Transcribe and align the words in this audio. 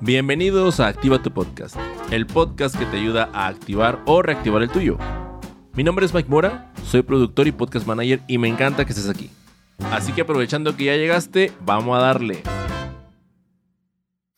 Bienvenidos 0.00 0.78
a 0.78 0.86
Activa 0.86 1.20
tu 1.20 1.32
Podcast, 1.32 1.74
el 2.12 2.24
podcast 2.24 2.76
que 2.76 2.86
te 2.86 2.98
ayuda 2.98 3.30
a 3.32 3.48
activar 3.48 4.00
o 4.06 4.22
reactivar 4.22 4.62
el 4.62 4.70
tuyo. 4.70 4.96
Mi 5.74 5.82
nombre 5.82 6.06
es 6.06 6.14
Mike 6.14 6.28
Mora, 6.28 6.72
soy 6.84 7.02
productor 7.02 7.48
y 7.48 7.52
podcast 7.52 7.84
manager 7.84 8.20
y 8.28 8.38
me 8.38 8.46
encanta 8.46 8.84
que 8.84 8.92
estés 8.92 9.08
aquí. 9.08 9.28
Así 9.90 10.12
que 10.12 10.20
aprovechando 10.20 10.76
que 10.76 10.84
ya 10.84 10.96
llegaste, 10.96 11.52
vamos 11.64 11.98
a 11.98 12.00
darle. 12.00 12.44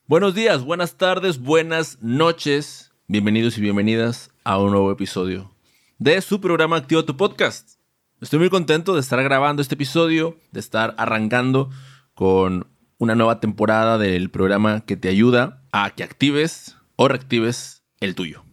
Buenos 0.06 0.34
días, 0.34 0.64
buenas 0.64 0.96
tardes, 0.96 1.38
buenas 1.38 1.98
noches. 2.00 2.92
Bienvenidos 3.06 3.58
y 3.58 3.60
bienvenidas 3.60 4.30
a 4.44 4.58
un 4.58 4.70
nuevo 4.70 4.90
episodio 4.90 5.54
de 5.98 6.22
su 6.22 6.40
programa 6.40 6.76
Activa 6.76 7.02
tu 7.02 7.18
Podcast. 7.18 7.78
Estoy 8.22 8.38
muy 8.38 8.48
contento 8.48 8.94
de 8.94 9.00
estar 9.00 9.22
grabando 9.22 9.60
este 9.60 9.74
episodio, 9.74 10.38
de 10.52 10.60
estar 10.60 10.94
arrancando 10.96 11.68
con 12.14 12.66
una 13.00 13.14
nueva 13.14 13.40
temporada 13.40 13.96
del 13.96 14.30
programa 14.30 14.84
que 14.84 14.94
te 14.94 15.08
ayuda 15.08 15.62
a 15.72 15.88
que 15.88 16.04
actives 16.04 16.76
o 16.96 17.08
reactives 17.08 17.82
el 17.98 18.14
tuyo. 18.14 18.44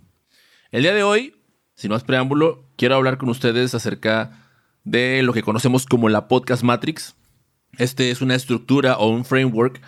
El 0.71 0.83
día 0.83 0.93
de 0.93 1.03
hoy, 1.03 1.35
sin 1.75 1.91
más 1.91 2.05
preámbulo, 2.05 2.65
quiero 2.77 2.95
hablar 2.95 3.17
con 3.17 3.27
ustedes 3.27 3.75
acerca 3.75 4.49
de 4.85 5.21
lo 5.21 5.33
que 5.33 5.43
conocemos 5.43 5.85
como 5.85 6.07
la 6.07 6.29
Podcast 6.29 6.63
Matrix. 6.63 7.17
Este 7.77 8.09
es 8.09 8.21
una 8.21 8.35
estructura 8.35 8.97
o 8.97 9.09
un 9.09 9.25
framework 9.25 9.81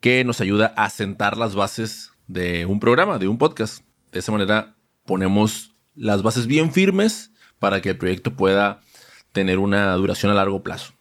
que 0.00 0.24
nos 0.24 0.40
ayuda 0.40 0.72
a 0.78 0.88
sentar 0.88 1.36
las 1.36 1.54
bases 1.54 2.10
de 2.26 2.64
un 2.64 2.80
programa, 2.80 3.18
de 3.18 3.28
un 3.28 3.36
podcast. 3.36 3.84
De 4.12 4.20
esa 4.20 4.32
manera 4.32 4.76
ponemos 5.04 5.74
las 5.94 6.22
bases 6.22 6.46
bien 6.46 6.72
firmes 6.72 7.32
para 7.58 7.82
que 7.82 7.90
el 7.90 7.98
proyecto 7.98 8.34
pueda 8.34 8.80
tener 9.32 9.58
una 9.58 9.92
duración 9.92 10.32
a 10.32 10.34
largo 10.34 10.62
plazo. 10.62 10.94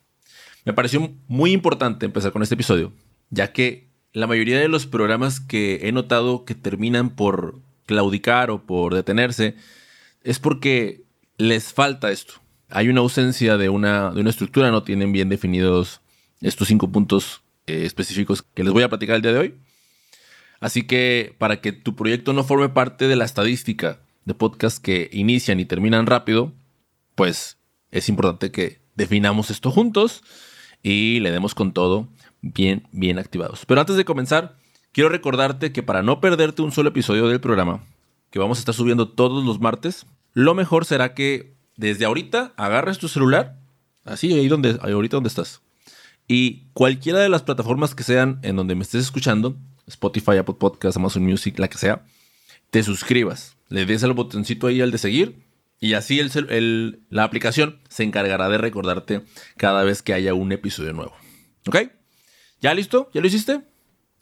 Me 0.66 0.74
pareció 0.74 1.14
muy 1.28 1.54
importante 1.54 2.08
empezar 2.08 2.34
con 2.34 2.42
este 2.42 2.56
episodio, 2.56 2.92
ya 3.30 3.52
que 3.52 3.88
la 4.14 4.28
mayoría 4.28 4.60
de 4.60 4.68
los 4.68 4.86
programas 4.86 5.40
que 5.40 5.88
he 5.88 5.92
notado 5.92 6.46
que 6.46 6.56
terminan 6.56 7.10
por 7.10 7.60
claudicar 7.86 8.50
o 8.50 8.64
por 8.64 8.96
detenerse 8.96 9.56
es 10.24 10.40
porque 10.40 11.04
les 11.38 11.74
falta 11.74 12.12
esto. 12.12 12.36
Hay 12.70 12.88
una 12.88 13.02
ausencia 13.02 13.58
de 13.58 13.70
una, 13.70 14.12
de 14.12 14.22
una 14.22 14.30
estructura, 14.30 14.72
no 14.72 14.84
tienen 14.84 15.12
bien 15.12 15.30
definidos 15.30 16.02
estos 16.42 16.68
cinco 16.68 16.92
puntos 16.92 17.42
eh, 17.68 17.84
específicos 17.86 18.42
que 18.42 18.64
les 18.64 18.74
voy 18.74 18.84
a 18.84 18.90
platicar 18.90 19.18
el 19.18 19.22
día 19.22 19.34
de 19.34 19.40
hoy. 19.40 19.56
Así 20.60 20.84
que 20.84 21.36
para 21.38 21.62
que 21.62 21.74
tu 21.74 21.96
proyecto 21.96 22.34
no 22.34 22.44
forme 22.44 22.70
parte 22.70 23.08
de 23.08 23.16
la 23.16 23.26
estadística 23.26 24.00
de 24.26 24.34
podcasts 24.34 24.80
que 24.80 25.10
inician 25.12 25.60
y 25.60 25.66
terminan 25.66 26.08
rápido, 26.08 26.54
pues 27.16 27.58
es 27.92 28.10
importante 28.10 28.52
que 28.52 28.80
definamos 28.96 29.52
esto 29.52 29.72
juntos 29.72 30.24
y 30.82 31.20
le 31.20 31.32
demos 31.32 31.54
con 31.54 31.74
todo 31.74 32.08
bien, 32.54 32.88
bien 32.92 33.18
activados. 33.20 33.66
Pero 33.66 33.82
antes 33.82 33.96
de 33.96 34.06
comenzar, 34.06 34.58
quiero 34.92 35.10
recordarte 35.10 35.72
que 35.72 35.84
para 35.84 36.04
no 36.04 36.22
perderte 36.22 36.62
un 36.62 36.72
solo 36.72 36.90
episodio 36.90 37.28
del 37.28 37.42
programa, 37.42 37.84
que 38.30 38.40
vamos 38.40 38.58
a 38.58 38.62
estar 38.62 38.76
subiendo 38.76 39.10
todos 39.10 39.44
los 39.44 39.60
martes, 39.60 40.06
lo 40.34 40.54
mejor 40.54 40.86
será 40.86 41.14
que 41.14 41.56
desde 41.76 42.06
ahorita 42.06 42.54
agarres 42.56 43.00
tu 43.00 43.08
celular, 43.08 43.58
así, 44.04 44.34
ahí 44.34 44.48
donde, 44.48 44.78
ahorita 44.82 45.18
donde 45.18 45.30
estás, 45.30 45.62
y 46.28 46.68
cualquiera 46.74 47.20
de 47.20 47.30
las 47.30 47.44
plataformas 47.44 47.96
que 47.96 48.04
sean 48.04 48.40
en 48.44 48.56
donde 48.56 48.76
me 48.76 48.84
estés 48.84 49.02
escuchando, 49.02 49.58
Spotify, 49.88 50.38
Apple 50.38 50.56
Podcasts, 50.60 50.98
Amazon 50.98 51.24
Music, 51.24 51.60
la 51.60 51.68
que 51.68 51.78
sea, 51.78 52.04
te 52.70 52.84
suscribas, 52.84 53.58
le 53.70 53.86
des 53.86 54.04
al 54.04 54.14
botoncito 54.14 54.68
ahí 54.68 54.82
al 54.82 54.92
de 54.92 54.98
seguir 54.98 55.46
y 55.80 55.94
así 55.94 56.20
el, 56.20 57.06
la 57.10 57.24
aplicación 57.24 57.80
se 57.90 58.04
encargará 58.04 58.50
de 58.50 58.58
recordarte 58.58 59.22
cada 59.58 59.84
vez 59.84 60.02
que 60.02 60.14
haya 60.14 60.34
un 60.34 60.52
episodio 60.52 60.94
nuevo. 60.94 61.14
¿Ok? 61.68 61.78
¿Ya 62.66 62.74
listo? 62.74 63.12
¿Ya 63.14 63.22
lo 63.22 63.28
hiciste? 63.28 63.62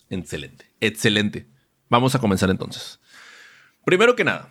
Excelente, 0.10 0.66
excelente. 0.82 1.48
Vamos 1.88 2.14
a 2.14 2.20
comenzar 2.20 2.50
entonces. 2.50 3.00
Primero 3.86 4.18
que 4.18 4.26
nada, 4.26 4.50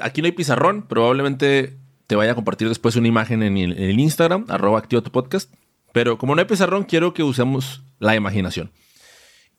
aquí 0.00 0.22
no 0.22 0.26
hay 0.26 0.32
pizarrón, 0.32 0.86
probablemente 0.86 1.76
te 2.06 2.14
vaya 2.14 2.30
a 2.30 2.34
compartir 2.36 2.68
después 2.68 2.94
una 2.94 3.08
imagen 3.08 3.42
en 3.42 3.56
el, 3.56 3.98
Instagram, 3.98 4.46
arroba 4.50 4.78
activa 4.78 5.02
tu 5.02 5.10
podcast. 5.10 5.52
Pero 5.92 6.16
como 6.16 6.36
no 6.36 6.42
hay 6.42 6.46
pizarrón, 6.46 6.84
quiero 6.84 7.12
que 7.12 7.24
usemos 7.24 7.82
la 7.98 8.14
imaginación. 8.14 8.70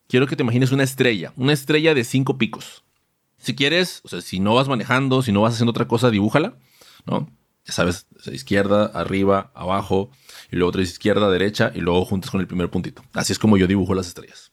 Quiero 0.08 0.26
que 0.26 0.38
te 0.38 0.44
imagines 0.44 0.72
una 0.72 0.84
estrella, 0.84 1.34
una 1.36 1.52
estrella 1.52 1.94
de 1.94 2.06
cinco 2.06 2.38
picos. 2.38 2.86
Si 3.40 3.56
quieres, 3.56 4.00
o 4.06 4.08
sea, 4.08 4.22
si 4.22 4.40
no 4.40 4.56
vas 4.56 4.70
manejando, 4.70 5.22
si 5.22 5.34
no 5.34 5.42
vas 5.42 5.56
haciendo 5.56 5.72
otra 5.72 5.90
cosa, 5.90 6.12
dibújala. 6.12 6.56
¿no? 7.06 7.30
Ya 7.66 7.74
sabes, 7.74 8.08
izquierda, 8.32 8.86
arriba, 8.86 9.52
abajo, 9.56 10.12
y 10.52 10.56
luego 10.56 10.70
otra 10.70 10.84
izquierda, 10.84 11.30
derecha, 11.30 11.72
y 11.74 11.80
luego 11.80 12.06
juntas 12.06 12.30
con 12.30 12.40
el 12.40 12.48
primer 12.48 12.70
puntito. 12.70 13.04
Así 13.14 13.34
es 13.34 13.40
como 13.40 13.58
yo 13.58 13.66
dibujo 13.66 13.96
las 13.96 14.08
estrellas. 14.08 14.52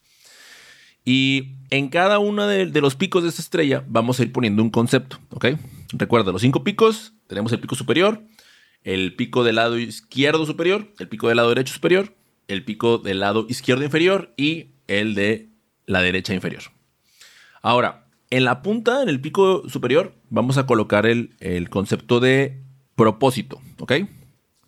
Y 1.04 1.56
en 1.70 1.88
cada 1.88 2.18
uno 2.18 2.46
de, 2.46 2.66
los 2.80 2.94
picos 2.94 3.22
de 3.22 3.28
esta 3.28 3.42
estrella 3.42 3.84
vamos 3.88 4.18
a 4.18 4.22
ir 4.22 4.32
poniendo 4.32 4.62
un 4.62 4.70
concepto, 4.70 5.18
¿ok? 5.30 5.46
Recuerda, 5.92 6.32
los 6.32 6.42
cinco 6.42 6.64
picos, 6.64 7.12
tenemos 7.26 7.52
el 7.52 7.60
pico 7.60 7.74
superior, 7.74 8.22
el 8.84 9.14
pico 9.14 9.44
del 9.44 9.56
lado 9.56 9.78
izquierdo 9.78 10.46
superior, 10.46 10.92
el 10.98 11.08
pico 11.08 11.28
del 11.28 11.36
lado 11.36 11.48
derecho 11.50 11.74
superior, 11.74 12.14
el 12.48 12.64
pico 12.64 12.98
del 12.98 13.20
lado 13.20 13.46
izquierdo 13.48 13.84
inferior 13.84 14.32
y 14.36 14.70
el 14.86 15.14
de 15.14 15.50
la 15.86 16.02
derecha 16.02 16.34
inferior. 16.34 16.62
Ahora, 17.62 18.06
en 18.30 18.44
la 18.44 18.62
punta, 18.62 19.02
en 19.02 19.08
el 19.08 19.20
pico 19.20 19.68
superior, 19.68 20.14
vamos 20.30 20.56
a 20.56 20.66
colocar 20.66 21.06
el, 21.06 21.68
concepto 21.68 22.18
de 22.18 22.62
propósito, 23.02 23.60
¿ok? 23.78 23.92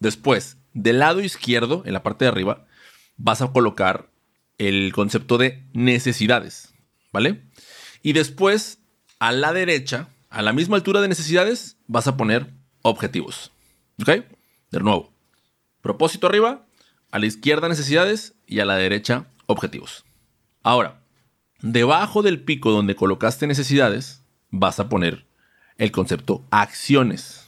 Después, 0.00 0.56
del 0.72 0.98
lado 0.98 1.20
izquierdo, 1.20 1.82
en 1.86 1.92
la 1.92 2.02
parte 2.02 2.24
de 2.24 2.30
arriba, 2.30 2.66
vas 3.16 3.42
a 3.42 3.52
colocar 3.52 4.08
el 4.58 4.92
concepto 4.92 5.38
de 5.38 5.62
necesidades, 5.72 6.74
¿vale? 7.12 7.42
Y 8.02 8.12
después, 8.12 8.78
a 9.18 9.32
la 9.32 9.52
derecha, 9.52 10.08
a 10.30 10.42
la 10.42 10.52
misma 10.52 10.76
altura 10.76 11.00
de 11.00 11.08
necesidades, 11.08 11.76
vas 11.86 12.06
a 12.06 12.16
poner 12.16 12.50
objetivos, 12.82 13.52
¿ok? 14.00 14.24
De 14.70 14.80
nuevo, 14.80 15.12
propósito 15.80 16.26
arriba, 16.26 16.66
a 17.10 17.18
la 17.18 17.26
izquierda 17.26 17.68
necesidades 17.68 18.34
y 18.46 18.60
a 18.60 18.64
la 18.64 18.76
derecha 18.76 19.26
objetivos. 19.46 20.04
Ahora, 20.62 21.04
Debajo 21.64 22.20
del 22.20 22.42
pico 22.42 22.72
donde 22.72 22.94
colocaste 22.94 23.46
necesidades, 23.46 24.22
vas 24.50 24.80
a 24.80 24.90
poner 24.90 25.24
el 25.78 25.92
concepto 25.92 26.44
acciones. 26.50 27.43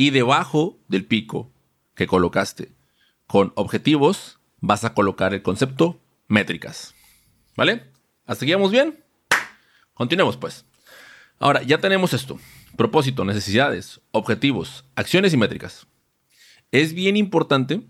Y 0.00 0.10
debajo 0.10 0.78
del 0.86 1.04
pico 1.04 1.50
que 1.96 2.06
colocaste 2.06 2.70
con 3.26 3.52
objetivos, 3.56 4.38
vas 4.60 4.84
a 4.84 4.94
colocar 4.94 5.34
el 5.34 5.42
concepto 5.42 6.00
métricas. 6.28 6.94
¿Vale? 7.56 7.90
¿Hasta 8.24 8.44
aquí 8.44 8.52
vamos 8.52 8.70
bien? 8.70 9.04
Continuemos 9.94 10.36
pues. 10.36 10.64
Ahora, 11.40 11.64
ya 11.64 11.78
tenemos 11.78 12.12
esto. 12.12 12.38
Propósito, 12.76 13.24
necesidades, 13.24 14.00
objetivos, 14.12 14.84
acciones 14.94 15.34
y 15.34 15.36
métricas. 15.36 15.88
Es 16.70 16.92
bien 16.92 17.16
importante 17.16 17.82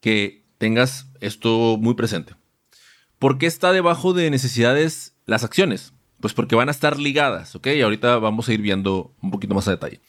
que 0.00 0.46
tengas 0.56 1.08
esto 1.20 1.76
muy 1.78 1.92
presente. 1.92 2.36
¿Por 3.18 3.36
qué 3.36 3.44
está 3.44 3.72
debajo 3.72 4.14
de 4.14 4.30
necesidades 4.30 5.14
las 5.26 5.44
acciones? 5.44 5.92
Pues 6.20 6.32
porque 6.32 6.56
van 6.56 6.68
a 6.68 6.72
estar 6.72 6.98
ligadas, 6.98 7.54
¿ok? 7.54 7.66
Y 7.66 7.82
ahorita 7.82 8.16
vamos 8.16 8.48
a 8.48 8.54
ir 8.54 8.62
viendo 8.62 9.14
un 9.20 9.30
poquito 9.30 9.54
más 9.54 9.68
a 9.68 9.72
detalle. 9.72 10.00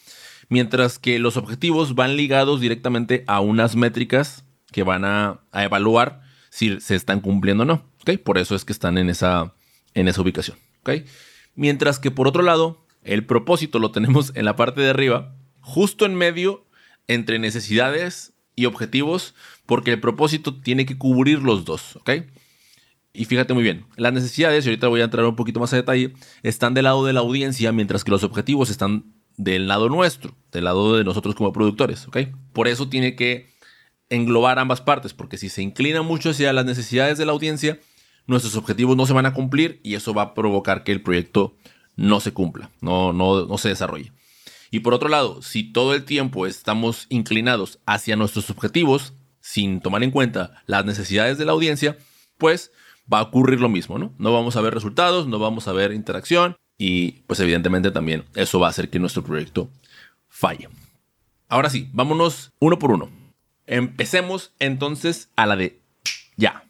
Mientras 0.51 0.99
que 0.99 1.17
los 1.17 1.37
objetivos 1.37 1.95
van 1.95 2.17
ligados 2.17 2.59
directamente 2.59 3.23
a 3.25 3.39
unas 3.39 3.77
métricas 3.77 4.43
que 4.73 4.83
van 4.83 5.05
a, 5.05 5.39
evaluar 5.53 6.23
si 6.49 6.81
se 6.81 6.95
están 6.95 7.21
cumpliendo 7.21 7.63
o 7.63 7.65
no, 7.65 7.85
¿ok? 8.01 8.19
Por 8.21 8.37
eso 8.37 8.53
es 8.53 8.65
que 8.65 8.73
están 8.73 8.97
en 8.97 9.09
esa, 9.09 9.53
en 9.93 10.09
esa 10.09 10.21
ubicación, 10.21 10.57
¿ok? 10.81 11.05
Mientras 11.55 11.99
que 11.99 12.11
por 12.11 12.27
otro 12.27 12.43
lado, 12.43 12.85
el 13.05 13.25
propósito 13.25 13.79
lo 13.79 13.91
tenemos 13.91 14.33
en 14.35 14.43
la 14.43 14.57
parte 14.57 14.81
de 14.81 14.89
arriba, 14.89 15.33
justo 15.61 16.05
en 16.05 16.15
medio 16.15 16.65
entre 17.07 17.39
necesidades 17.39 18.33
y 18.53 18.65
objetivos, 18.65 19.33
porque 19.65 19.93
el 19.93 20.01
propósito 20.01 20.59
tiene 20.59 20.85
que 20.85 20.97
cubrir 20.97 21.41
los 21.43 21.63
dos. 21.63 21.97
Y 23.13 23.23
fíjate 23.23 23.53
muy 23.53 23.63
bien, 23.63 23.85
las 23.95 24.11
necesidades, 24.11 24.65
y 24.65 24.67
ahorita 24.67 24.89
voy 24.89 24.99
a 24.99 25.05
entrar 25.05 25.25
un 25.25 25.37
poquito 25.37 25.61
más 25.61 25.71
a 25.71 25.77
detalle, 25.77 26.11
están 26.43 26.73
del 26.73 26.83
lado 26.83 27.05
de 27.05 27.13
la 27.13 27.21
audiencia, 27.21 27.71
mientras 27.71 28.03
que 28.03 28.11
los 28.11 28.25
objetivos 28.25 28.69
están 28.69 29.20
del 29.43 29.67
lado 29.67 29.89
nuestro, 29.89 30.35
del 30.51 30.65
lado 30.65 30.95
de 30.95 31.03
nosotros 31.03 31.33
como 31.33 31.51
productores, 31.51 32.07
¿ok? 32.07 32.17
Por 32.53 32.67
eso 32.67 32.89
tiene 32.89 33.15
que 33.15 33.49
englobar 34.09 34.59
ambas 34.59 34.81
partes, 34.81 35.13
porque 35.13 35.37
si 35.37 35.49
se 35.49 35.63
inclina 35.63 36.03
mucho 36.03 36.29
hacia 36.29 36.53
las 36.53 36.65
necesidades 36.65 37.17
de 37.17 37.25
la 37.25 37.31
audiencia, 37.31 37.79
nuestros 38.27 38.55
objetivos 38.55 38.95
no 38.95 39.07
se 39.07 39.13
van 39.13 39.25
a 39.25 39.33
cumplir 39.33 39.79
y 39.83 39.95
eso 39.95 40.13
va 40.13 40.21
a 40.21 40.33
provocar 40.35 40.83
que 40.83 40.91
el 40.91 41.01
proyecto 41.01 41.55
no 41.95 42.19
se 42.19 42.33
cumpla, 42.33 42.69
no, 42.81 43.13
no, 43.13 43.47
no 43.47 43.57
se 43.57 43.69
desarrolle. 43.69 44.11
Y 44.69 44.81
por 44.81 44.93
otro 44.93 45.09
lado, 45.09 45.41
si 45.41 45.63
todo 45.63 45.95
el 45.95 46.05
tiempo 46.05 46.45
estamos 46.45 47.07
inclinados 47.09 47.79
hacia 47.87 48.15
nuestros 48.15 48.49
objetivos, 48.51 49.13
sin 49.39 49.81
tomar 49.81 50.03
en 50.03 50.11
cuenta 50.11 50.61
las 50.67 50.85
necesidades 50.85 51.39
de 51.39 51.45
la 51.45 51.53
audiencia, 51.53 51.97
pues 52.37 52.71
va 53.11 53.19
a 53.19 53.23
ocurrir 53.23 53.59
lo 53.59 53.69
mismo, 53.69 53.97
¿no? 53.97 54.13
No 54.19 54.31
vamos 54.31 54.55
a 54.55 54.61
ver 54.61 54.73
resultados, 54.73 55.25
no 55.25 55.39
vamos 55.39 55.67
a 55.67 55.73
ver 55.73 55.93
interacción 55.93 56.57
y 56.83 57.21
pues 57.27 57.39
evidentemente 57.39 57.91
también 57.91 58.23
eso 58.33 58.59
va 58.59 58.65
a 58.65 58.69
hacer 58.71 58.89
que 58.89 58.97
nuestro 58.97 59.23
proyecto 59.23 59.69
falle. 60.27 60.67
Ahora 61.47 61.69
sí, 61.69 61.87
vámonos 61.93 62.49
uno 62.57 62.79
por 62.79 62.89
uno. 62.89 63.07
Empecemos 63.67 64.51
entonces 64.57 65.29
a 65.35 65.45
la 65.45 65.55
de 65.55 65.79
ya. 66.37 66.63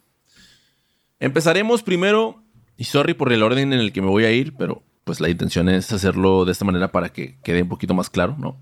Empezaremos 1.21 1.81
primero 1.81 2.43
Y 2.75 2.83
sorry 2.83 3.13
por 3.13 3.31
el 3.31 3.41
orden 3.41 3.71
en 3.71 3.79
el 3.79 3.93
que 3.93 4.01
me 4.01 4.09
voy 4.09 4.25
a 4.25 4.31
ir, 4.31 4.53
pero 4.57 4.83
pues 5.05 5.21
la 5.21 5.29
intención 5.29 5.69
es 5.69 5.93
hacerlo 5.93 6.43
de 6.43 6.51
esta 6.51 6.65
manera 6.65 6.91
para 6.91 7.13
que 7.13 7.37
quede 7.41 7.61
un 7.61 7.69
poquito 7.69 7.93
más 7.93 8.09
claro, 8.09 8.35
¿no? 8.37 8.57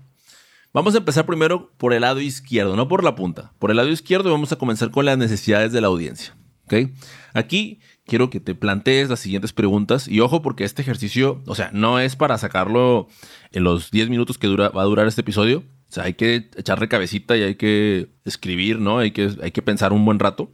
Vamos 0.72 0.94
a 0.94 0.98
empezar 0.98 1.26
primero 1.26 1.72
por 1.78 1.94
el 1.94 2.02
lado 2.02 2.20
izquierdo, 2.20 2.76
no 2.76 2.86
por 2.86 3.02
la 3.02 3.16
punta. 3.16 3.52
Por 3.58 3.72
el 3.72 3.78
lado 3.78 3.88
izquierdo 3.88 4.30
vamos 4.30 4.52
a 4.52 4.56
comenzar 4.56 4.92
con 4.92 5.04
las 5.04 5.18
necesidades 5.18 5.72
de 5.72 5.80
la 5.80 5.88
audiencia. 5.88 6.36
¿Ok? 6.70 6.90
Aquí 7.34 7.80
quiero 8.06 8.30
que 8.30 8.40
te 8.40 8.54
plantees 8.54 9.08
las 9.08 9.20
siguientes 9.20 9.52
preguntas 9.52 10.08
y 10.08 10.20
ojo 10.20 10.42
porque 10.42 10.64
este 10.64 10.82
ejercicio, 10.82 11.42
o 11.46 11.54
sea, 11.54 11.70
no 11.72 11.98
es 11.98 12.16
para 12.16 12.38
sacarlo 12.38 13.08
en 13.52 13.64
los 13.64 13.90
10 13.90 14.08
minutos 14.08 14.38
que 14.38 14.46
dura, 14.46 14.68
va 14.70 14.82
a 14.82 14.86
durar 14.86 15.06
este 15.06 15.20
episodio. 15.22 15.64
O 15.88 15.92
sea, 15.92 16.04
hay 16.04 16.14
que 16.14 16.48
echarle 16.56 16.88
cabecita 16.88 17.36
y 17.36 17.42
hay 17.42 17.54
que 17.56 18.10
escribir, 18.24 18.78
¿no? 18.78 18.98
Hay 18.98 19.10
que, 19.10 19.30
hay 19.42 19.50
que 19.50 19.62
pensar 19.62 19.92
un 19.92 20.04
buen 20.04 20.20
rato. 20.20 20.52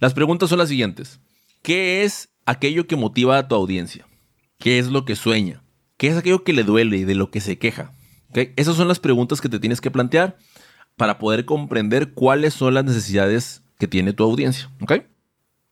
Las 0.00 0.14
preguntas 0.14 0.48
son 0.48 0.58
las 0.58 0.70
siguientes. 0.70 1.20
¿Qué 1.62 2.02
es 2.02 2.30
aquello 2.46 2.86
que 2.86 2.96
motiva 2.96 3.36
a 3.36 3.46
tu 3.46 3.54
audiencia? 3.54 4.06
¿Qué 4.58 4.78
es 4.78 4.88
lo 4.88 5.04
que 5.04 5.16
sueña? 5.16 5.62
¿Qué 5.98 6.08
es 6.08 6.16
aquello 6.16 6.44
que 6.44 6.54
le 6.54 6.64
duele 6.64 6.96
y 6.96 7.04
de 7.04 7.14
lo 7.14 7.30
que 7.30 7.40
se 7.40 7.58
queja? 7.58 7.92
Esas 8.56 8.76
son 8.76 8.88
las 8.88 8.98
preguntas 8.98 9.40
que 9.40 9.48
te 9.48 9.60
tienes 9.60 9.80
que 9.80 9.90
plantear 9.90 10.38
para 10.96 11.18
poder 11.18 11.44
comprender 11.44 12.12
cuáles 12.12 12.54
son 12.54 12.74
las 12.74 12.84
necesidades 12.84 13.62
que 13.78 13.86
tiene 13.86 14.12
tu 14.12 14.24
audiencia. 14.24 14.70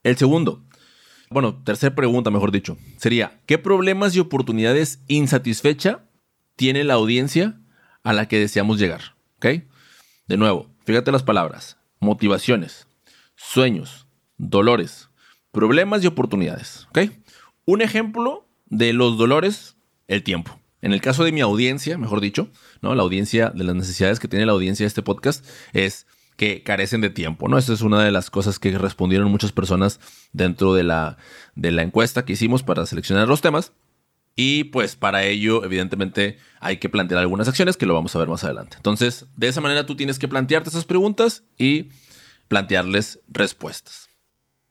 El 0.03 0.17
segundo, 0.17 0.61
bueno, 1.29 1.55
tercera 1.63 1.95
pregunta, 1.95 2.29
mejor 2.29 2.51
dicho, 2.51 2.77
sería, 2.97 3.39
¿qué 3.45 3.57
problemas 3.57 4.15
y 4.15 4.19
oportunidades 4.19 5.01
insatisfecha 5.07 6.03
tiene 6.55 6.83
la 6.83 6.93
audiencia 6.93 7.59
a 8.03 8.13
la 8.13 8.27
que 8.27 8.37
deseamos 8.37 8.79
llegar? 8.79 9.15
De 10.27 10.37
nuevo, 10.37 10.69
fíjate 10.85 11.11
las 11.11 11.23
palabras, 11.23 11.77
motivaciones, 11.99 12.87
sueños, 13.35 14.07
dolores, 14.37 15.09
problemas 15.51 16.03
y 16.03 16.07
oportunidades. 16.07 16.87
Un 17.65 17.81
ejemplo 17.81 18.47
de 18.65 18.93
los 18.93 19.17
dolores, 19.17 19.75
el 20.07 20.23
tiempo. 20.23 20.59
En 20.81 20.93
el 20.93 21.01
caso 21.01 21.23
de 21.23 21.31
mi 21.31 21.41
audiencia, 21.41 21.97
mejor 21.97 22.19
dicho, 22.19 22.49
¿no? 22.81 22.93
La 22.93 23.03
audiencia, 23.03 23.49
de 23.49 23.63
las 23.63 23.75
necesidades 23.75 24.19
que 24.19 24.27
tiene 24.27 24.45
la 24.45 24.51
audiencia 24.51 24.83
de 24.83 24.89
este 24.89 25.01
podcast 25.01 25.45
es 25.71 26.07
que 26.35 26.63
carecen 26.63 27.01
de 27.01 27.09
tiempo, 27.09 27.47
¿no? 27.47 27.57
Esa 27.57 27.73
es 27.73 27.81
una 27.81 28.03
de 28.03 28.11
las 28.11 28.29
cosas 28.29 28.59
que 28.59 28.77
respondieron 28.77 29.31
muchas 29.31 29.51
personas 29.51 29.99
dentro 30.31 30.73
de 30.73 30.83
la, 30.83 31.17
de 31.55 31.71
la 31.71 31.83
encuesta 31.83 32.25
que 32.25 32.33
hicimos 32.33 32.63
para 32.63 32.85
seleccionar 32.85 33.27
los 33.27 33.41
temas. 33.41 33.73
Y 34.35 34.65
pues 34.65 34.95
para 34.95 35.23
ello, 35.25 35.63
evidentemente, 35.63 36.39
hay 36.59 36.77
que 36.77 36.89
plantear 36.89 37.19
algunas 37.19 37.47
acciones 37.47 37.77
que 37.77 37.85
lo 37.85 37.93
vamos 37.93 38.15
a 38.15 38.19
ver 38.19 38.27
más 38.27 38.43
adelante. 38.43 38.77
Entonces, 38.77 39.27
de 39.37 39.47
esa 39.47 39.61
manera 39.61 39.85
tú 39.85 39.95
tienes 39.95 40.17
que 40.17 40.27
plantearte 40.27 40.69
esas 40.69 40.85
preguntas 40.85 41.43
y 41.57 41.89
plantearles 42.47 43.19
respuestas. 43.27 44.09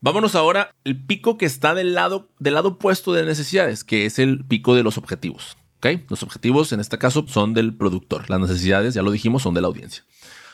Vámonos 0.00 0.34
ahora 0.34 0.74
al 0.84 0.96
pico 0.96 1.38
que 1.38 1.46
está 1.46 1.74
del 1.74 1.94
lado, 1.94 2.28
del 2.40 2.54
lado 2.54 2.70
opuesto 2.70 3.12
de 3.12 3.24
necesidades, 3.24 3.84
que 3.84 4.04
es 4.04 4.18
el 4.18 4.44
pico 4.44 4.74
de 4.74 4.82
los 4.82 4.98
objetivos. 4.98 5.56
Los 6.08 6.22
objetivos 6.22 6.72
en 6.72 6.80
este 6.80 6.98
caso 6.98 7.24
son 7.26 7.54
del 7.54 7.74
productor. 7.74 8.30
Las 8.30 8.40
necesidades, 8.40 8.94
ya 8.94 9.02
lo 9.02 9.10
dijimos, 9.10 9.42
son 9.42 9.54
de 9.54 9.60
la 9.60 9.66
audiencia. 9.66 10.04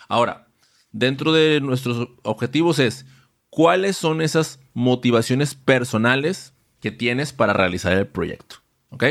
Ahora, 0.09 0.48
dentro 0.93 1.33
de 1.33 1.61
nuestros 1.61 2.09
objetivos 2.23 2.79
es 2.79 3.07
cuáles 3.51 3.97
son 3.97 4.21
esas 4.21 4.61
motivaciones 4.75 5.55
personales 5.55 6.55
que 6.81 6.91
tienes 6.91 7.33
para 7.33 7.53
realizar 7.53 7.93
el 7.93 8.07
proyecto. 8.07 8.57
¿Ok? 8.91 9.05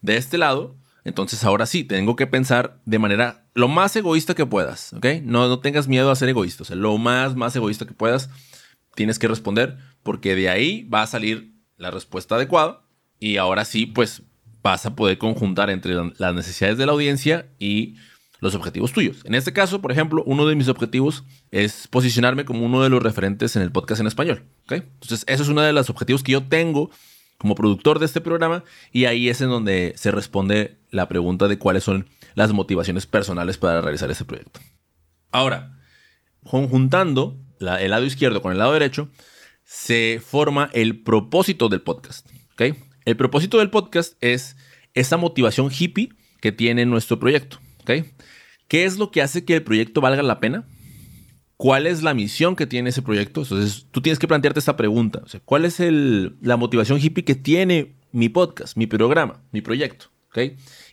De 0.00 0.16
este 0.16 0.38
lado, 0.38 0.76
entonces 1.04 1.44
ahora 1.44 1.66
sí, 1.66 1.84
tengo 1.84 2.16
que 2.16 2.26
pensar 2.26 2.80
de 2.84 2.98
manera 2.98 3.46
lo 3.54 3.68
más 3.68 3.94
egoísta 3.96 4.34
que 4.34 4.46
puedas. 4.46 4.92
¿Ok? 4.92 5.06
No, 5.22 5.48
no 5.48 5.60
tengas 5.60 5.88
miedo 5.88 6.10
a 6.10 6.16
ser 6.16 6.28
egoísta. 6.28 6.62
O 6.62 6.66
sea, 6.66 6.76
lo 6.76 6.96
más, 6.98 7.36
más 7.36 7.54
egoísta 7.56 7.86
que 7.86 7.94
puedas, 7.94 8.30
tienes 8.94 9.18
que 9.18 9.28
responder 9.28 9.78
porque 10.02 10.34
de 10.34 10.48
ahí 10.48 10.84
va 10.84 11.02
a 11.02 11.06
salir 11.06 11.54
la 11.76 11.90
respuesta 11.90 12.34
adecuada. 12.34 12.82
Y 13.18 13.36
ahora 13.36 13.64
sí, 13.64 13.86
pues 13.86 14.22
vas 14.62 14.86
a 14.86 14.94
poder 14.94 15.18
conjuntar 15.18 15.70
entre 15.70 15.94
las 16.18 16.34
necesidades 16.34 16.78
de 16.78 16.86
la 16.86 16.92
audiencia 16.92 17.48
y 17.58 17.96
los 18.42 18.56
objetivos 18.56 18.92
tuyos. 18.92 19.18
En 19.24 19.36
este 19.36 19.52
caso, 19.52 19.80
por 19.80 19.92
ejemplo, 19.92 20.24
uno 20.26 20.46
de 20.46 20.56
mis 20.56 20.66
objetivos 20.66 21.22
es 21.52 21.86
posicionarme 21.86 22.44
como 22.44 22.66
uno 22.66 22.82
de 22.82 22.88
los 22.88 23.00
referentes 23.00 23.54
en 23.54 23.62
el 23.62 23.70
podcast 23.70 24.00
en 24.00 24.08
español. 24.08 24.42
Entonces, 24.68 25.24
eso 25.28 25.44
es 25.44 25.48
uno 25.48 25.62
de 25.62 25.72
los 25.72 25.88
objetivos 25.90 26.24
que 26.24 26.32
yo 26.32 26.42
tengo 26.42 26.90
como 27.38 27.54
productor 27.54 28.00
de 28.00 28.06
este 28.06 28.20
programa 28.20 28.64
y 28.90 29.04
ahí 29.04 29.28
es 29.28 29.40
en 29.42 29.48
donde 29.48 29.94
se 29.96 30.10
responde 30.10 30.76
la 30.90 31.08
pregunta 31.08 31.46
de 31.46 31.56
cuáles 31.56 31.84
son 31.84 32.08
las 32.34 32.52
motivaciones 32.52 33.06
personales 33.06 33.58
para 33.58 33.80
realizar 33.80 34.10
ese 34.10 34.24
proyecto. 34.24 34.58
Ahora, 35.30 35.78
conjuntando 36.42 37.38
el 37.60 37.90
lado 37.90 38.04
izquierdo 38.04 38.42
con 38.42 38.50
el 38.50 38.58
lado 38.58 38.72
derecho, 38.72 39.08
se 39.62 40.20
forma 40.20 40.68
el 40.72 41.04
propósito 41.04 41.68
del 41.68 41.82
podcast. 41.82 42.28
El 43.04 43.16
propósito 43.16 43.58
del 43.58 43.70
podcast 43.70 44.14
es 44.20 44.56
esa 44.94 45.16
motivación 45.16 45.70
hippie 45.70 46.10
que 46.40 46.50
tiene 46.50 46.86
nuestro 46.86 47.20
proyecto. 47.20 47.60
¿Qué 48.72 48.86
es 48.86 48.96
lo 48.96 49.10
que 49.10 49.20
hace 49.20 49.44
que 49.44 49.56
el 49.56 49.62
proyecto 49.62 50.00
valga 50.00 50.22
la 50.22 50.40
pena? 50.40 50.66
¿Cuál 51.58 51.86
es 51.86 52.02
la 52.02 52.14
misión 52.14 52.56
que 52.56 52.66
tiene 52.66 52.88
ese 52.88 53.02
proyecto? 53.02 53.42
Entonces, 53.42 53.86
tú 53.90 54.00
tienes 54.00 54.18
que 54.18 54.26
plantearte 54.26 54.60
esta 54.60 54.78
pregunta. 54.78 55.22
¿Cuál 55.44 55.66
es 55.66 55.78
la 55.78 56.56
motivación 56.56 56.98
hippie 56.98 57.22
que 57.22 57.34
tiene 57.34 57.96
mi 58.12 58.30
podcast, 58.30 58.78
mi 58.78 58.86
programa, 58.86 59.42
mi 59.52 59.60
proyecto? 59.60 60.06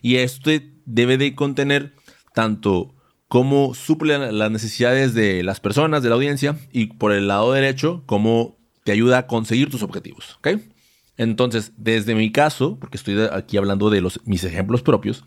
Y 0.02 0.16
esto 0.16 0.50
debe 0.84 1.16
de 1.16 1.34
contener 1.34 1.94
tanto 2.34 2.94
cómo 3.28 3.72
suple 3.72 4.30
las 4.30 4.50
necesidades 4.50 5.14
de 5.14 5.42
las 5.42 5.60
personas, 5.60 6.02
de 6.02 6.10
la 6.10 6.16
audiencia, 6.16 6.58
y 6.70 6.88
por 6.88 7.12
el 7.12 7.28
lado 7.28 7.50
derecho, 7.50 8.02
cómo 8.04 8.58
te 8.84 8.92
ayuda 8.92 9.16
a 9.16 9.26
conseguir 9.26 9.70
tus 9.70 9.82
objetivos. 9.82 10.36
¿okay? 10.36 10.70
Entonces, 11.16 11.72
desde 11.78 12.14
mi 12.14 12.30
caso, 12.30 12.78
porque 12.78 12.98
estoy 12.98 13.26
aquí 13.32 13.56
hablando 13.56 13.88
de 13.88 14.06
mis 14.26 14.44
ejemplos 14.44 14.82
propios, 14.82 15.24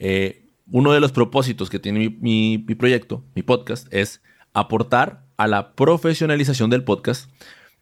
eh, 0.00 0.42
uno 0.72 0.92
de 0.92 1.00
los 1.00 1.12
propósitos 1.12 1.68
que 1.70 1.78
tiene 1.78 2.16
mi, 2.18 2.58
proyecto, 2.58 3.22
mi 3.34 3.42
podcast, 3.42 3.86
es 3.92 4.22
aportar 4.54 5.26
a 5.36 5.46
la 5.46 5.74
profesionalización 5.74 6.70
del 6.70 6.82
podcast, 6.82 7.30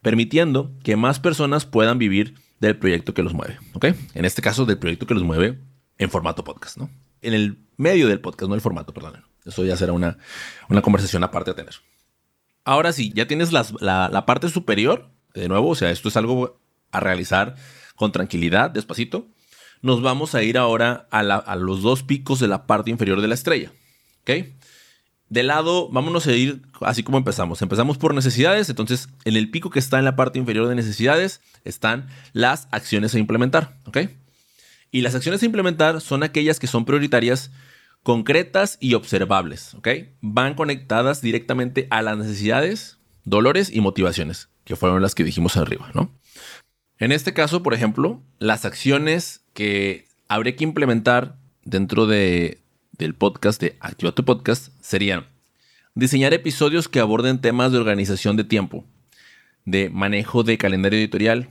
permitiendo 0.02 0.72
que 0.82 0.96
más 0.96 1.20
personas 1.20 1.64
puedan 1.64 1.98
vivir 1.98 2.34
del 2.58 2.76
proyecto 2.76 3.14
que 3.14 3.22
los 3.22 3.32
mueve. 3.32 3.58
¿ok? 3.74 3.86
En 4.14 4.24
este 4.24 4.42
caso, 4.42 4.66
del 4.66 4.78
proyecto 4.78 5.06
que 5.06 5.14
los 5.14 5.22
mueve 5.22 5.60
en 5.98 6.10
formato 6.10 6.42
podcast, 6.42 6.78
¿no? 6.78 6.90
En 7.22 7.32
el 7.32 7.58
medio 7.76 8.08
del 8.08 8.20
podcast, 8.20 8.48
no 8.48 8.56
el 8.56 8.60
formato, 8.60 8.92
perdón. 8.92 9.24
Eso 9.44 9.64
ya 9.64 9.76
será 9.76 9.92
una, 9.92 10.18
una 10.68 10.82
conversación 10.82 11.22
aparte 11.22 11.52
a 11.52 11.54
tener. 11.54 11.74
Ahora 12.64 12.92
sí, 12.92 13.12
ya 13.14 13.26
tienes 13.26 13.52
la, 13.52 13.64
la 13.80 14.26
parte 14.26 14.48
superior, 14.48 15.10
de 15.32 15.48
nuevo, 15.48 15.68
o 15.68 15.74
sea, 15.76 15.90
esto 15.90 16.08
es 16.08 16.16
algo 16.16 16.60
a 16.90 16.98
realizar 16.98 17.54
con 17.94 18.10
tranquilidad, 18.10 18.70
despacito, 18.70 19.28
nos 19.82 20.02
vamos 20.02 20.34
a 20.34 20.42
ir 20.42 20.58
ahora 20.58 21.06
a, 21.10 21.56
los 21.56 21.82
dos 21.82 22.02
picos 22.02 22.40
de 22.40 22.48
la 22.48 22.66
parte 22.66 22.90
inferior 22.90 23.20
de 23.20 23.28
la 23.28 23.34
estrella. 23.34 23.72
¿Ok? 24.22 24.46
De 25.28 25.42
lado, 25.42 25.88
vámonos 25.88 26.26
a 26.26 26.32
ir 26.32 26.62
así 26.80 27.02
como 27.02 27.18
empezamos. 27.18 27.62
Empezamos 27.62 27.98
por 27.98 28.14
necesidades, 28.14 28.68
entonces 28.68 29.08
en 29.24 29.36
el 29.36 29.50
pico 29.50 29.70
que 29.70 29.78
está 29.78 29.98
en 29.98 30.04
la 30.04 30.16
parte 30.16 30.38
inferior 30.38 30.68
de 30.68 30.74
necesidades 30.74 31.40
están 31.64 32.08
las 32.32 32.68
acciones 32.72 33.14
a 33.14 33.18
implementar. 33.18 33.76
¿Ok? 33.86 33.98
Y 34.90 35.02
las 35.02 35.14
acciones 35.14 35.42
a 35.42 35.46
implementar 35.46 36.00
son 36.00 36.22
aquellas 36.24 36.58
que 36.58 36.66
son 36.66 36.84
prioritarias, 36.84 37.52
concretas 38.02 38.76
y 38.80 38.94
observables. 38.94 39.74
¿Ok? 39.74 39.88
Van 40.20 40.54
conectadas 40.54 41.22
directamente 41.22 41.86
a 41.90 42.02
las 42.02 42.18
necesidades, 42.18 42.98
dolores 43.24 43.70
y 43.72 43.80
motivaciones, 43.80 44.48
que 44.64 44.76
fueron 44.76 45.00
las 45.00 45.14
que 45.14 45.24
dijimos 45.24 45.56
arriba, 45.56 45.90
¿no? 45.94 46.12
En 47.00 47.12
este 47.12 47.32
caso, 47.32 47.62
por 47.62 47.72
ejemplo, 47.72 48.20
las 48.38 48.66
acciones 48.66 49.40
que 49.54 50.06
habría 50.28 50.54
que 50.54 50.64
implementar 50.64 51.38
dentro 51.64 52.06
de, 52.06 52.60
del 52.92 53.14
podcast 53.14 53.58
de 53.58 53.78
Activa 53.80 54.12
tu 54.12 54.26
Podcast 54.26 54.68
serían 54.82 55.24
diseñar 55.94 56.34
episodios 56.34 56.88
que 56.88 57.00
aborden 57.00 57.40
temas 57.40 57.72
de 57.72 57.78
organización 57.78 58.36
de 58.36 58.44
tiempo, 58.44 58.84
de 59.64 59.88
manejo 59.88 60.42
de 60.42 60.58
calendario 60.58 60.98
editorial 60.98 61.48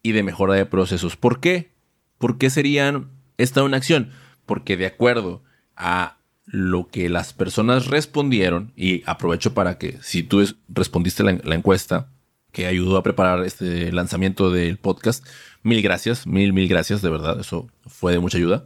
y 0.00 0.12
de 0.12 0.22
mejora 0.22 0.54
de 0.54 0.64
procesos. 0.64 1.16
¿Por 1.16 1.40
qué? 1.40 1.72
¿Por 2.18 2.38
qué 2.38 2.48
serían 2.48 3.10
esta 3.36 3.64
una 3.64 3.78
acción? 3.78 4.12
Porque 4.46 4.76
de 4.76 4.86
acuerdo 4.86 5.42
a 5.74 6.18
lo 6.46 6.86
que 6.86 7.08
las 7.08 7.32
personas 7.32 7.88
respondieron, 7.88 8.72
y 8.76 9.02
aprovecho 9.06 9.54
para 9.54 9.76
que 9.76 9.98
si 10.02 10.22
tú 10.22 10.46
respondiste 10.68 11.24
la 11.24 11.54
encuesta, 11.56 12.13
que 12.54 12.66
ayudó 12.66 12.96
a 12.96 13.02
preparar 13.02 13.44
este 13.44 13.92
lanzamiento 13.92 14.50
del 14.50 14.78
podcast. 14.78 15.26
Mil 15.62 15.82
gracias, 15.82 16.26
mil, 16.26 16.52
mil 16.52 16.68
gracias, 16.68 17.02
de 17.02 17.10
verdad, 17.10 17.38
eso 17.40 17.68
fue 17.86 18.12
de 18.12 18.20
mucha 18.20 18.38
ayuda. 18.38 18.64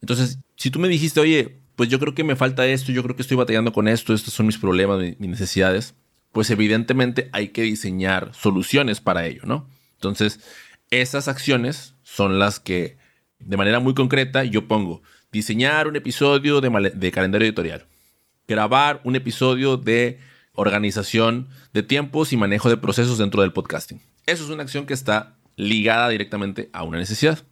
Entonces, 0.00 0.38
si 0.56 0.70
tú 0.70 0.80
me 0.80 0.88
dijiste, 0.88 1.20
oye, 1.20 1.60
pues 1.76 1.88
yo 1.90 2.00
creo 2.00 2.14
que 2.14 2.24
me 2.24 2.34
falta 2.34 2.66
esto, 2.66 2.90
yo 2.90 3.02
creo 3.02 3.14
que 3.14 3.22
estoy 3.22 3.36
batallando 3.36 3.72
con 3.72 3.86
esto, 3.86 4.14
estos 4.14 4.32
son 4.32 4.46
mis 4.46 4.58
problemas, 4.58 4.98
mis 4.98 5.30
necesidades, 5.30 5.94
pues 6.32 6.50
evidentemente 6.50 7.28
hay 7.32 7.48
que 7.48 7.62
diseñar 7.62 8.32
soluciones 8.34 9.00
para 9.00 9.26
ello, 9.26 9.42
¿no? 9.44 9.68
Entonces, 9.94 10.40
esas 10.90 11.28
acciones 11.28 11.94
son 12.02 12.38
las 12.38 12.58
que 12.60 12.96
de 13.38 13.56
manera 13.56 13.78
muy 13.78 13.94
concreta 13.94 14.42
yo 14.44 14.66
pongo 14.66 15.02
diseñar 15.30 15.86
un 15.86 15.96
episodio 15.96 16.60
de, 16.60 16.92
de 16.94 17.10
calendario 17.12 17.46
editorial, 17.46 17.86
grabar 18.48 19.00
un 19.04 19.16
episodio 19.16 19.76
de 19.76 20.18
organización 20.54 21.48
de 21.72 21.82
tiempos 21.82 22.32
y 22.32 22.36
manejo 22.36 22.68
de 22.68 22.76
procesos 22.76 23.18
dentro 23.18 23.42
del 23.42 23.52
podcasting. 23.52 24.00
Eso 24.26 24.44
es 24.44 24.50
una 24.50 24.62
acción 24.62 24.86
que 24.86 24.94
está 24.94 25.36
ligada 25.56 26.08
directamente 26.08 26.70
a 26.72 26.82
una 26.82 26.98
necesidad. 26.98 27.44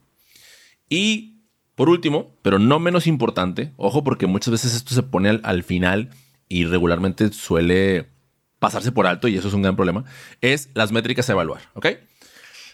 Y 0.89 1.41
por 1.75 1.89
último, 1.89 2.37
pero 2.43 2.59
no 2.59 2.79
menos 2.79 3.07
importante, 3.07 3.73
ojo 3.77 4.05
porque 4.05 4.27
muchas 4.27 4.53
veces 4.53 4.75
esto 4.75 4.95
se 4.95 5.03
pone 5.03 5.41
al, 5.43 5.63
final 5.63 6.11
y 6.49 6.65
regularmente 6.65 7.33
suele 7.33 8.11
pasarse 8.59 8.93
por 8.93 9.07
alto 9.07 9.29
y 9.29 9.37
eso 9.39 9.49
es 9.49 9.55
un 9.55 9.63
gran 9.63 9.77
problema, 9.77 10.05
es 10.43 10.69
las 10.75 10.93
métricas 10.93 11.31
a 11.31 11.33
evaluar, 11.33 11.63
¿ok? 11.73 11.87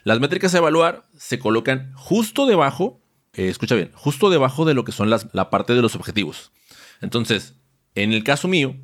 Las 0.02 0.18
métricas 0.18 0.54
a 0.54 0.58
evaluar 0.58 1.04
se 1.16 1.38
colocan 1.38 1.92
justo 1.94 2.46
debajo, 2.46 3.00
eh, 3.34 3.48
escucha 3.48 3.76
bien, 3.76 3.92
justo 3.94 4.28
debajo 4.28 4.64
de 4.64 4.74
lo 4.74 4.84
que 4.84 4.92
son 4.92 5.08
las, 5.08 5.28
la 5.32 5.50
parte 5.50 5.74
de 5.74 5.82
los 5.82 5.94
objetivos. 5.94 6.50
Entonces, 7.00 7.54
en 7.94 8.12
el 8.12 8.24
caso 8.24 8.48
mío, 8.48 8.74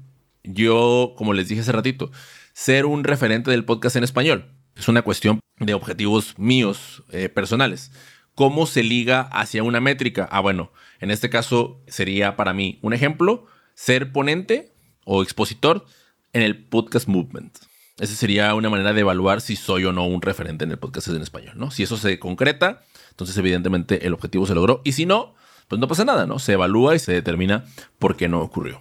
yo, 0.44 1.14
como 1.16 1.32
les 1.32 1.48
dije 1.48 1.60
hace 1.60 1.72
ratito, 1.72 2.10
ser 2.52 2.86
un 2.86 3.04
referente 3.04 3.50
del 3.50 3.64
podcast 3.64 3.96
en 3.96 4.04
español 4.04 4.52
es 4.76 4.88
una 4.88 5.02
cuestión 5.02 5.40
de 5.58 5.74
objetivos 5.74 6.38
míos 6.38 7.04
eh, 7.10 7.28
personales. 7.28 7.92
¿Cómo 8.34 8.66
se 8.66 8.82
liga 8.82 9.20
hacia 9.20 9.62
una 9.62 9.80
métrica? 9.80 10.28
Ah, 10.30 10.40
bueno, 10.40 10.72
en 11.00 11.10
este 11.10 11.28
caso 11.28 11.80
sería 11.86 12.36
para 12.36 12.54
mí 12.54 12.78
un 12.82 12.94
ejemplo, 12.94 13.46
ser 13.74 14.12
ponente 14.12 14.72
o 15.04 15.22
expositor 15.22 15.84
en 16.32 16.42
el 16.42 16.64
podcast 16.64 17.08
movement. 17.08 17.56
Esa 17.98 18.14
sería 18.14 18.54
una 18.54 18.70
manera 18.70 18.94
de 18.94 19.02
evaluar 19.02 19.42
si 19.42 19.54
soy 19.54 19.84
o 19.84 19.92
no 19.92 20.06
un 20.06 20.22
referente 20.22 20.64
en 20.64 20.70
el 20.70 20.78
podcast 20.78 21.08
en 21.08 21.20
español, 21.20 21.54
¿no? 21.56 21.70
Si 21.70 21.82
eso 21.82 21.98
se 21.98 22.18
concreta, 22.18 22.82
entonces 23.10 23.36
evidentemente 23.36 24.06
el 24.06 24.14
objetivo 24.14 24.46
se 24.46 24.54
logró. 24.54 24.80
Y 24.84 24.92
si 24.92 25.04
no, 25.04 25.34
pues 25.68 25.78
no 25.78 25.88
pasa 25.88 26.04
nada, 26.04 26.26
¿no? 26.26 26.38
Se 26.38 26.54
evalúa 26.54 26.96
y 26.96 26.98
se 26.98 27.12
determina 27.12 27.66
por 27.98 28.16
qué 28.16 28.28
no 28.28 28.40
ocurrió. 28.40 28.80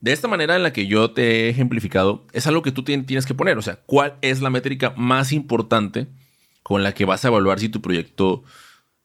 De 0.00 0.12
esta 0.12 0.28
manera 0.28 0.54
en 0.54 0.62
la 0.62 0.72
que 0.72 0.86
yo 0.86 1.10
te 1.10 1.22
he 1.22 1.48
ejemplificado, 1.48 2.26
es 2.32 2.46
algo 2.46 2.62
que 2.62 2.72
tú 2.72 2.84
tienes 2.84 3.26
que 3.26 3.34
poner. 3.34 3.58
O 3.58 3.62
sea, 3.62 3.76
¿cuál 3.86 4.14
es 4.22 4.40
la 4.40 4.50
métrica 4.50 4.94
más 4.96 5.32
importante 5.32 6.06
con 6.62 6.82
la 6.82 6.92
que 6.92 7.04
vas 7.04 7.24
a 7.24 7.28
evaluar 7.28 7.58
si 7.58 7.68
tu 7.68 7.80
proyecto 7.80 8.44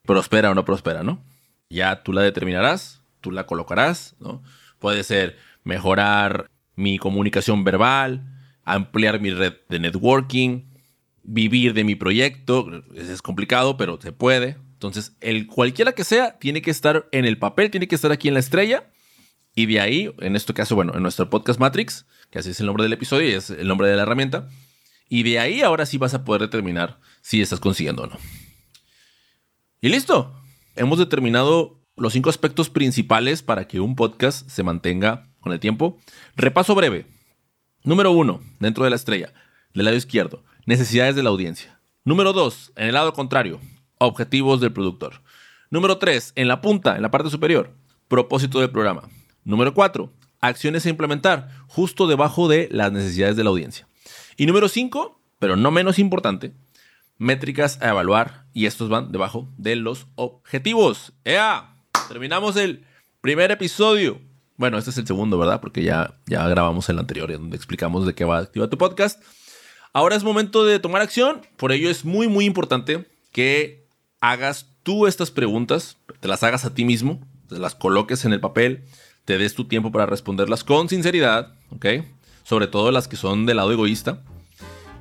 prospera 0.05 0.51
o 0.51 0.53
no 0.53 0.65
prospera, 0.65 1.01
¿no? 1.01 1.23
Ya 1.69 2.03
tú 2.03 2.13
la 2.13 2.21
determinarás, 2.21 3.01
tú 3.21 3.31
la 3.31 3.45
colocarás, 3.45 4.15
¿no? 4.19 4.43
Puede 4.79 5.03
ser 5.03 5.38
mejorar 5.63 6.47
mi 6.75 6.97
comunicación 6.97 7.63
verbal, 7.63 8.23
ampliar 8.63 9.19
mi 9.19 9.31
red 9.31 9.53
de 9.69 9.79
networking, 9.79 10.65
vivir 11.23 11.73
de 11.73 11.83
mi 11.83 11.95
proyecto. 11.95 12.83
Es 12.93 13.21
complicado, 13.21 13.77
pero 13.77 14.00
se 14.01 14.12
puede. 14.12 14.57
Entonces, 14.73 15.15
el 15.21 15.47
cualquiera 15.47 15.93
que 15.93 16.03
sea, 16.03 16.38
tiene 16.38 16.62
que 16.62 16.71
estar 16.71 17.07
en 17.12 17.25
el 17.25 17.38
papel, 17.38 17.71
tiene 17.71 17.88
que 17.88 17.95
estar 17.95 18.12
aquí 18.12 18.27
en 18.27 18.33
la 18.33 18.41
estrella. 18.41 18.91
Y 19.55 19.67
de 19.67 19.79
ahí, 19.79 20.13
en 20.19 20.36
este 20.36 20.53
caso, 20.53 20.75
bueno, 20.75 20.93
en 20.95 21.03
nuestro 21.03 21.29
podcast 21.29 21.60
Matrix, 21.60 22.05
que 22.31 22.39
así 22.39 22.50
es 22.50 22.60
el 22.60 22.65
nombre 22.65 22.83
del 22.83 22.93
episodio 22.93 23.29
y 23.29 23.33
es 23.33 23.50
el 23.50 23.67
nombre 23.67 23.88
de 23.88 23.95
la 23.95 24.03
herramienta. 24.03 24.50
Y 25.10 25.24
de 25.24 25.39
ahí 25.39 25.62
ahora 25.62 25.86
sí 25.86 25.98
vas 25.98 26.13
a 26.13 26.24
poder 26.24 26.41
determinar 26.41 27.00
si 27.22 27.41
estás 27.41 27.60
consiguiendo 27.60 28.03
o 28.03 28.07
no. 28.07 28.17
Y 29.81 29.89
listo. 29.89 30.33
Hemos 30.75 30.98
determinado 30.98 31.79
los 31.95 32.13
cinco 32.13 32.31
aspectos 32.31 32.72
principales 32.72 33.43
para 33.43 33.67
que 33.67 33.79
un 33.79 33.95
podcast 33.95 34.50
se 34.50 34.63
mantenga 34.63 35.29
con 35.39 35.53
el 35.53 35.60
tiempo. 35.60 36.00
Repaso 36.36 36.74
breve. 36.74 37.05
Número 37.83 38.12
uno, 38.12 38.41
dentro 38.60 38.86
de 38.86 38.89
la 38.89 38.95
estrella, 38.95 39.33
del 39.74 39.86
lado 39.86 39.98
izquierdo, 39.98 40.43
necesidades 40.65 41.15
de 41.15 41.22
la 41.22 41.29
audiencia. 41.29 41.79
Número 42.05 42.33
dos, 42.33 42.72
en 42.75 42.88
el 42.88 42.93
lado 42.93 43.13
contrario, 43.13 43.60
objetivos 44.00 44.62
del 44.62 44.74
productor. 44.74 45.22
Número 45.69 45.98
tres, 45.98 46.31
en 46.36 46.48
la 46.48 46.62
punta, 46.62 46.95
en 46.95 47.01
la 47.01 47.12
parte 47.12 47.29
superior, 47.29 47.75
propósito 48.07 48.60
del 48.60 48.72
programa. 48.72 49.10
Número 49.43 49.73
cuatro, 49.73 50.12
acciones 50.39 50.85
a 50.85 50.89
implementar, 50.89 51.50
justo 51.67 52.07
debajo 52.07 52.47
de 52.47 52.69
las 52.71 52.91
necesidades 52.91 53.35
de 53.35 53.43
la 53.43 53.50
audiencia. 53.50 53.88
Y 54.38 54.45
número 54.45 54.67
cinco, 54.67 55.19
pero 55.39 55.55
no 55.55 55.71
menos 55.71 56.00
importante, 56.00 56.53
métricas 57.17 57.81
a 57.81 57.89
evaluar 57.89 58.45
y 58.53 58.65
estos 58.65 58.89
van 58.89 59.12
debajo 59.12 59.50
de 59.57 59.75
los 59.75 60.07
objetivos. 60.15 61.13
¡Ea! 61.23 61.75
Terminamos 62.07 62.55
el 62.57 62.85
primer 63.21 63.51
episodio 63.51 64.19
bueno, 64.55 64.77
este 64.77 64.91
es 64.91 64.97
el 64.97 65.07
segundo, 65.07 65.38
¿verdad? 65.38 65.59
Porque 65.59 65.83
ya, 65.83 66.15
ya 66.27 66.47
grabamos 66.47 66.88
el 66.89 67.00
anterior, 67.00 67.31
donde 67.31 67.57
explicamos 67.57 68.05
de 68.05 68.13
qué 68.13 68.23
va 68.23 68.38
a 68.38 68.41
activar 68.41 68.69
tu 68.69 68.77
podcast. 68.77 69.21
Ahora 69.93 70.15
es 70.15 70.23
momento 70.23 70.63
de 70.65 70.79
tomar 70.79 71.01
acción. 71.01 71.41
Por 71.57 71.71
ello 71.71 71.89
es 71.89 72.05
muy, 72.05 72.27
muy 72.27 72.45
importante 72.45 73.09
que 73.31 73.88
hagas 74.21 74.67
tú 74.83 75.07
estas 75.07 75.31
preguntas, 75.31 75.97
te 76.19 76.27
las 76.27 76.43
hagas 76.43 76.65
a 76.65 76.73
ti 76.73 76.85
mismo, 76.85 77.19
te 77.50 77.57
las 77.57 77.73
coloques 77.73 78.25
en 78.25 78.33
el 78.33 78.39
papel, 78.39 78.85
te 79.25 79.38
des 79.38 79.56
tu 79.56 79.65
tiempo 79.65 79.92
para 79.92 80.06
responderlas 80.06 80.63
con 80.63 80.89
sinceridad, 80.89 81.53
¿ok? 81.72 81.86
Sobre 82.44 82.68
todo 82.68 82.92
las 82.92 83.08
que 83.08 83.15
son 83.15 83.46
del 83.46 83.58
lado 83.58 83.72
egoísta. 83.72 84.22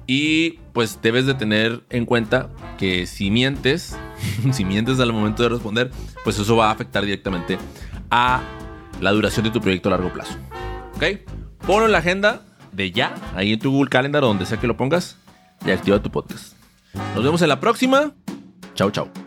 Y 0.06 0.58
pues 0.72 1.00
debes 1.00 1.26
de 1.26 1.34
tener 1.34 1.82
en 1.90 2.06
cuenta 2.06 2.50
que 2.78 3.06
si 3.06 3.30
mientes, 3.30 3.96
si 4.52 4.64
mientes 4.64 5.00
al 5.00 5.12
momento 5.12 5.42
de 5.42 5.48
responder, 5.48 5.90
pues 6.24 6.38
eso 6.38 6.56
va 6.56 6.68
a 6.68 6.72
afectar 6.72 7.04
directamente 7.04 7.58
a 8.10 8.42
la 9.00 9.12
duración 9.12 9.44
de 9.44 9.50
tu 9.50 9.60
proyecto 9.60 9.88
a 9.88 9.92
largo 9.92 10.12
plazo. 10.12 10.34
¿Ok? 10.96 11.04
Ponlo 11.66 11.86
en 11.86 11.92
la 11.92 11.98
agenda 11.98 12.42
de 12.72 12.90
ya, 12.90 13.14
ahí 13.34 13.52
en 13.52 13.58
tu 13.58 13.70
Google 13.70 13.90
Calendar 13.90 14.24
o 14.24 14.28
donde 14.28 14.46
sea 14.46 14.58
que 14.58 14.66
lo 14.66 14.76
pongas, 14.76 15.18
y 15.64 15.70
activa 15.70 16.02
tu 16.02 16.10
podcast. 16.10 16.54
Nos 17.14 17.24
vemos 17.24 17.42
en 17.42 17.48
la 17.48 17.60
próxima. 17.60 18.12
Chao, 18.74 18.90
chao. 18.90 19.21